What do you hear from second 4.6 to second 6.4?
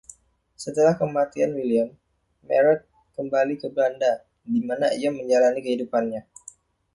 mana ia menjalani kehidupannya.